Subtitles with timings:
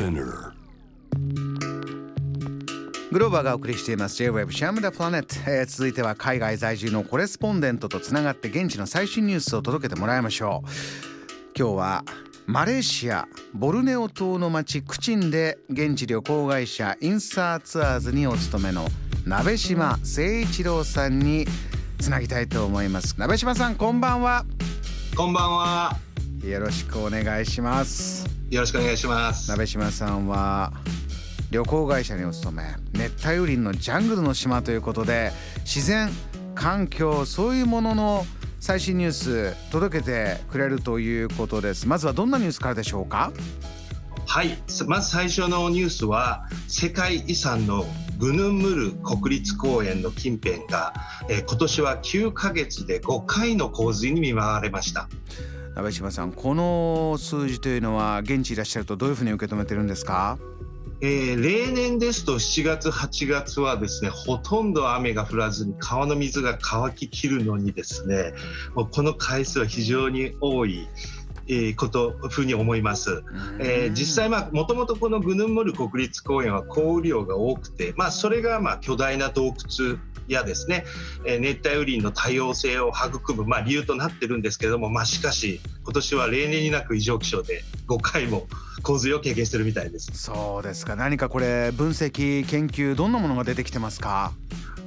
[0.00, 0.52] Spinner.
[3.12, 4.16] グローバーがお送りしています。
[4.16, 10.68] J-Web シャムダプラネット、えー続いては海外在住のコレスポンデントとつながって現地の最新ニュースを届けてもらいましょう。
[11.54, 12.04] 今日は
[12.46, 18.86] マレーシアボルネオ島の町クチンで現地旅行会社インサーツアーズにお勤めの
[19.26, 21.46] 鍋島誠一郎さんに
[21.98, 23.16] つなぎたいと思います。
[23.18, 24.46] 鍋島さんこんばんは。
[25.14, 25.96] こんばんは。
[26.42, 29.48] よろしくお願いしますよろしくお願いします。
[29.48, 30.72] 鍋島さんは
[31.52, 36.10] 旅行会社にお勤め熱帯雨林のジャングルの島ということで自然
[36.56, 38.26] 環境そういうものの
[38.58, 43.32] 最新ニュース届けてくれるということですまずはどんなニュースからでしょうか？
[44.26, 47.84] はい、まず最初のニュースは世界遺産の
[48.18, 50.92] グヌムル国立公園の近辺が、
[51.28, 55.08] えー今年は9ヶ月で5回の洪水に見舞われました。
[55.80, 60.38] 鍋島さんこの数字というのは現地いらっしゃるとどういうふうに受け止めてるんですか？
[61.00, 68.34] えー例年ですと7月8月はですねほとんど雨が降らずに川の水が乾ききるのにですね
[68.74, 70.86] この回数は非常に多い、
[71.48, 73.22] えーことふうに思います。
[73.58, 79.98] えー実際まあもともとこのグヌンムル国立公園は降雨量が多くて、まあ、それがまあ巨大な洞窟
[80.32, 80.84] やですね、
[81.24, 88.46] えー熱帯雨林の多様性を育む、まあ、理由となってるんですけれども、まあ、しかし今年は例年になく異常気象で5回も
[88.82, 90.10] 洪水を経験してるみたいです。
[90.14, 90.96] そうですか。
[90.96, 94.32] 何かこれ分析研究どんなものが出てきてますか？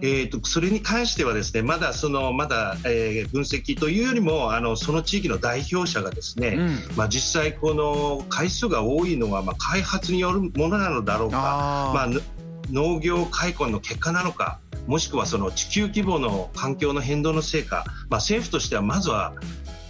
[0.00, 6.96] えー、とそれに関してはですねまだそのまだ、えー分析というよりもあのその地域の代表者がですね、うん。
[6.96, 12.22] まあ、実際この回数が多いのはまあ開発によるものなのだろうかまあ、ぬ
[12.70, 19.34] 農業開墾の結果なのかもしくはその地球規模の環境の変動のせいか、まあ、政府としてはまずは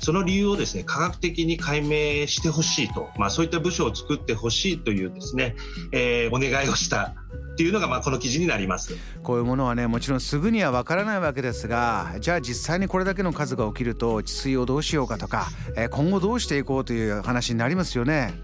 [0.00, 5.54] その理由をですね科学的に解明してほしいと、まあ、そういった部署を作ってほしいというですね、
[5.92, 7.14] えーお願いをした
[7.52, 8.94] っていうのがまあこの記事になります。
[9.22, 18.34] こういうものはねもちろんすぐにはわからないわけですがじゃあ実際にこれだけの数が起きると治水をどうしようかとか、えー今後どうしていこうという話になりますよね。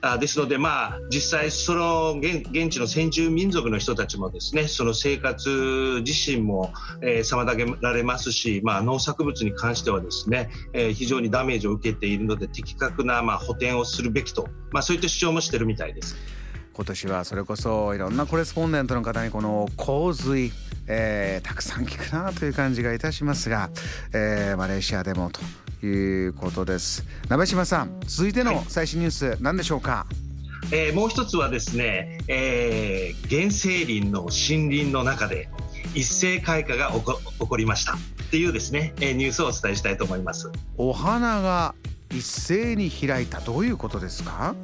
[0.00, 16.16] あですので、まあ、実際その現現地の先住民族の人たちもですねその生活自身も、えー妨げられますし、まあ、農作物に関してはですね、えー非常にダメージを受けているので的確な、まあ、補填をするべきと、まあ、そういった主張もしてるみたいです。
[16.72, 20.50] 今年はそれこそいろんなコレスポンデントの方にこの洪水、
[20.86, 23.70] えーたくさん聞くなという感じがいたしますが、
[24.14, 25.40] えーマレーシアでもと
[25.86, 27.04] いうことです。
[27.28, 30.06] 鍋島さん続いての最新ニュース何でしょうか、
[30.72, 35.48] えーもう一つはですね、えー原生林の森林の中で
[35.94, 37.94] 一斉開花が起こ起こりました。
[37.94, 37.96] っ
[38.30, 40.50] ていうですね、えーニュースをお伝えしたいと思います。
[40.76, 41.74] お花が
[42.12, 43.40] 一斉に開いた。
[43.40, 44.54] どういうことですか？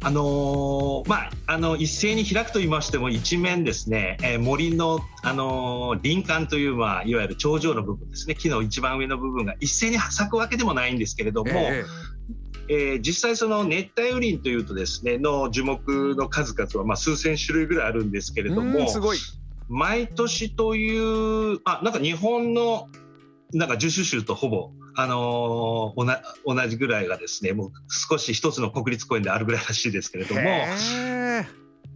[0.00, 8.36] あのーまあ、あの一斉に開くと言いましても一面ですね、えー森の、あのー林間という、まあ、いわゆる頂上の部分ですね。
[8.36, 11.84] 木の一番上の部分が一斉に咲くわけでもないんですけれども、え
[12.68, 12.74] え。
[12.74, 19.18] ー実際その熱帯雨林というとですねの樹木の数々は、まあ、数千種類ぐらいあるんですけれえどもうんすごい。
[19.68, 22.88] 毎年というあなんか日本の
[23.52, 24.70] なんか樹種種とほぼ、
[25.00, 30.40] あのー同じぐらいがですねもう少し一つの国立公園であるぐらいらしいですけれども。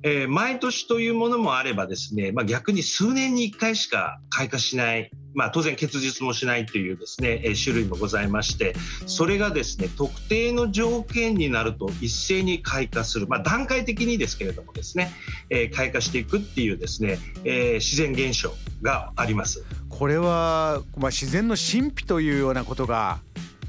[0.05, 8.75] えー毎年というものもあればですね、まあ、逆に数年に1回しか開花しない、まあ、当然結実もしないというですね、えー種類もございまして
[9.07, 15.13] それがですね特定の条件になると一斉に開花する、まあ、段階的にですけれどもですね、
[15.51, 18.53] えー開花していくっていうですね、えー自然現象
[18.83, 19.65] があります。
[19.93, 23.21] これは、まあ、自然の神秘というようなことが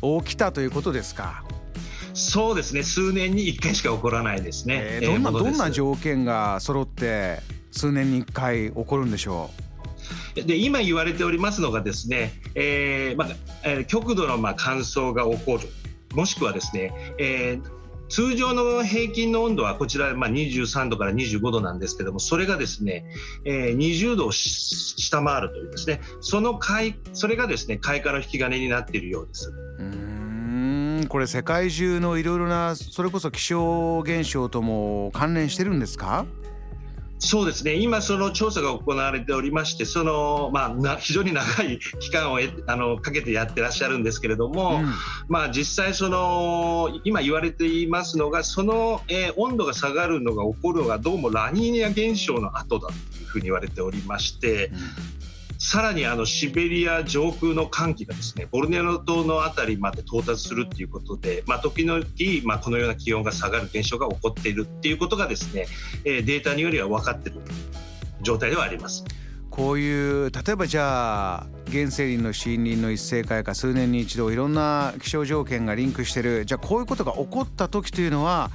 [0.02, 1.44] 起きたということですか、
[2.14, 2.82] そうですね。
[2.82, 4.80] 数年に1回しか起こらないですね。
[4.84, 7.40] えーどんなものですどんな条件が揃って
[7.72, 9.52] 数年に1回起こるんでしょ
[10.36, 13.28] で今言われておりますのがですね、えーまあ
[13.64, 15.68] えー極度のまあ乾燥が起こる。
[16.16, 23.06] もしくはですね、えー通常の平均の温度はこちらまあ23度から25度なんですけどもそれがですね、
[23.46, 26.60] えー20度を下回るというですねその
[27.14, 29.54] それがですね開花の引き金になっているようです。
[29.80, 36.26] うんこれ世界中のいろいろなそれこそ気象現象とも関連してるんですか？
[37.20, 37.76] そうですね。
[37.76, 44.94] 今その調査が行われておりましてその、まあ、な非常に長い期間をえあのかけてやってらっしゃるんですけれども、うん。
[45.30, 54.72] まあ、実際その今言われていますのがその、えー温度が下がるのが起こるのがどうもラニーニャ現象の後だというふうに言われておりまして
[55.66, 62.04] さらにあのシベリア上空の寒気がですねボルネオ島の辺りまで到達するっていうことで、まあ、時々、
[62.44, 65.68] まあ、このような気温が下がる現象が起こっているっていうことがですね、
[66.04, 67.40] えー、データによりは分かっている
[68.22, 69.06] 状態ではあります。
[69.50, 78.52] こういう例えばじゃあ原生林の森林の一斉化か数年に一度いろんな気象条件がリンクしてるじゃあこういうことが起こった時というのは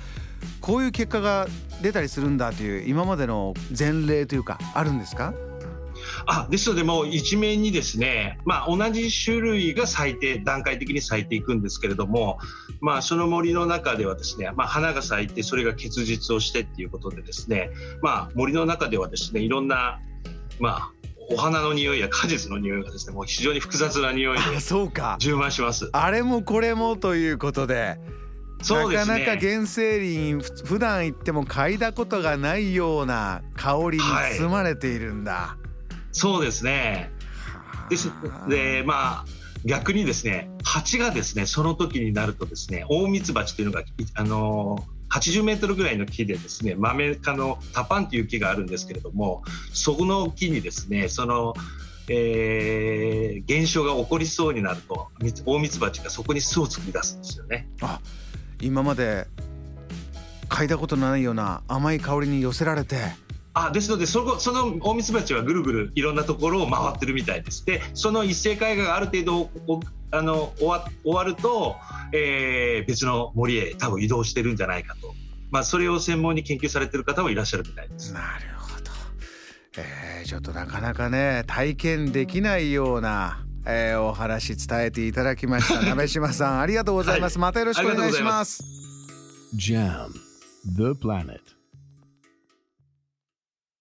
[0.61, 1.47] こういう結果が
[1.81, 5.33] 出たりするんだという今までの前例というかあるんですか？
[6.27, 12.39] あですのでもう一面にですね、まあ、同じ種類が咲いて段階的に咲いていくんですけれども、
[12.81, 17.71] まあ、その森の中ではですね、まあ、花が咲いてそれが結実をしてっていうことでですね、
[18.03, 20.01] まあ、森の中ではですねいろんな、
[20.59, 20.93] まあ、
[21.31, 24.43] お花の匂いや果実の匂いがですねもう非常に複雑な匂いで
[25.19, 25.91] 充満します。
[25.93, 27.99] あれもこれもということで
[28.63, 34.05] そうですね、なかなか原生林普段行っても嗅いだことがないような香りに
[34.39, 35.68] 包まれているんだ、はい、
[36.19, 37.13] そうですね。
[37.89, 38.11] です。
[38.49, 39.25] でまあ
[39.65, 43.83] 逆にですね蜂がですねその時になるとですね大ミツバチというのが
[44.15, 49.43] あの80メートルぐらいの木でですねマメ科のタパンという木があるんですけれども
[49.73, 51.55] そこの木にですねその
[52.11, 55.09] えー、現象が起こりそうになると
[55.45, 57.69] 大ミツバチがそこに巣を作り出すんですよね。
[57.83, 58.01] あ
[58.63, 59.27] 今まで
[60.49, 62.97] 嗅いだことのないような甘い香りに寄せられて
[63.55, 67.65] あですのでそこそのオオミツバチはぐるぐるいろんなところを回ってるみたいです。
[67.67, 69.51] でその一斉開花がある程度
[70.11, 71.77] あの終わ終わると、
[72.13, 75.15] えー、別の森へ多分移動してるんじゃないかと、
[75.51, 78.13] まあ、それを専門に研究されてる方もいらっしゃるみたいです。
[78.13, 78.91] なるほど、
[79.77, 85.83] えー、ちょっとなかなかね体験できないようなえー、お話伝えていただきました。
[85.85, 88.63] 鍋島さんありがとうございます、はい、またよろしくお願いします。
[89.55, 90.09] JAM
[90.65, 91.58] The Planet